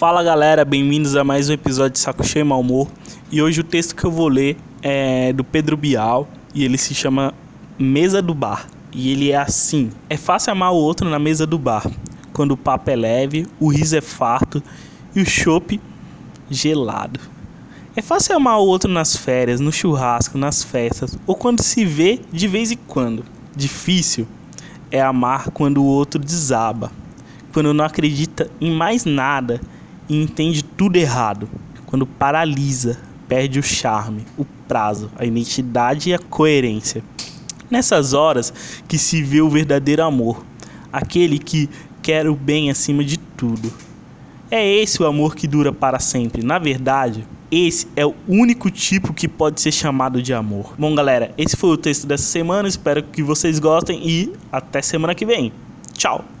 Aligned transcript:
Fala 0.00 0.22
galera, 0.22 0.64
bem-vindos 0.64 1.14
a 1.14 1.22
mais 1.22 1.50
um 1.50 1.52
episódio 1.52 1.92
de 1.92 1.98
Saco 1.98 2.24
Cheio 2.24 2.46
Mal 2.46 2.60
Humor. 2.60 2.88
E 3.30 3.42
hoje 3.42 3.60
o 3.60 3.62
texto 3.62 3.94
que 3.94 4.02
eu 4.02 4.10
vou 4.10 4.28
ler 4.28 4.56
é 4.80 5.30
do 5.30 5.44
Pedro 5.44 5.76
Bial 5.76 6.26
e 6.54 6.64
ele 6.64 6.78
se 6.78 6.94
chama 6.94 7.34
Mesa 7.78 8.22
do 8.22 8.32
Bar. 8.32 8.66
E 8.94 9.12
ele 9.12 9.30
é 9.30 9.36
assim: 9.36 9.90
É 10.08 10.16
fácil 10.16 10.52
amar 10.52 10.72
o 10.72 10.76
outro 10.76 11.06
na 11.06 11.18
mesa 11.18 11.46
do 11.46 11.58
bar, 11.58 11.86
quando 12.32 12.52
o 12.52 12.56
papo 12.56 12.88
é 12.88 12.96
leve, 12.96 13.46
o 13.60 13.68
riso 13.68 13.94
é 13.94 14.00
farto 14.00 14.62
e 15.14 15.20
o 15.20 15.26
chopp 15.26 15.78
gelado. 16.48 17.20
É 17.94 18.00
fácil 18.00 18.34
amar 18.34 18.58
o 18.58 18.64
outro 18.64 18.90
nas 18.90 19.14
férias, 19.14 19.60
no 19.60 19.70
churrasco, 19.70 20.38
nas 20.38 20.64
festas 20.64 21.18
ou 21.26 21.34
quando 21.34 21.62
se 21.62 21.84
vê 21.84 22.20
de 22.32 22.48
vez 22.48 22.72
em 22.72 22.78
quando. 22.86 23.22
Difícil 23.54 24.26
é 24.90 25.02
amar 25.02 25.50
quando 25.50 25.82
o 25.82 25.86
outro 25.86 26.18
desaba, 26.18 26.90
quando 27.52 27.74
não 27.74 27.84
acredita 27.84 28.50
em 28.62 28.70
mais 28.70 29.04
nada 29.04 29.60
e 30.10 30.20
entende 30.20 30.64
tudo 30.64 30.96
errado, 30.96 31.48
quando 31.86 32.04
paralisa, 32.04 32.98
perde 33.28 33.60
o 33.60 33.62
charme, 33.62 34.26
o 34.36 34.44
prazo, 34.66 35.08
a 35.16 35.24
identidade 35.24 36.10
e 36.10 36.14
a 36.14 36.18
coerência. 36.18 37.04
Nessas 37.70 38.12
horas 38.12 38.52
que 38.88 38.98
se 38.98 39.22
vê 39.22 39.40
o 39.40 39.48
verdadeiro 39.48 40.02
amor, 40.02 40.44
aquele 40.92 41.38
que 41.38 41.70
quer 42.02 42.28
o 42.28 42.34
bem 42.34 42.70
acima 42.70 43.04
de 43.04 43.16
tudo. 43.16 43.72
É 44.50 44.66
esse 44.66 45.00
o 45.00 45.06
amor 45.06 45.36
que 45.36 45.46
dura 45.46 45.72
para 45.72 46.00
sempre. 46.00 46.42
Na 46.42 46.58
verdade, 46.58 47.24
esse 47.48 47.86
é 47.94 48.04
o 48.04 48.14
único 48.26 48.68
tipo 48.68 49.14
que 49.14 49.28
pode 49.28 49.60
ser 49.60 49.70
chamado 49.70 50.20
de 50.20 50.34
amor. 50.34 50.74
Bom, 50.76 50.92
galera, 50.92 51.32
esse 51.38 51.56
foi 51.56 51.70
o 51.70 51.76
texto 51.76 52.04
dessa 52.08 52.24
semana. 52.24 52.66
Espero 52.66 53.04
que 53.04 53.22
vocês 53.22 53.60
gostem 53.60 54.00
e 54.04 54.32
até 54.50 54.82
semana 54.82 55.14
que 55.14 55.24
vem. 55.24 55.52
Tchau! 55.92 56.24